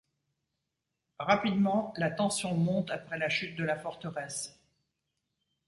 Rapidement, 1.19 1.93
la 1.95 2.09
tension 2.09 2.55
monte 2.57 2.89
après 2.89 3.19
la 3.19 3.29
chute 3.29 3.55
de 3.55 3.63
la 3.63 3.77
forteresse. 3.77 4.59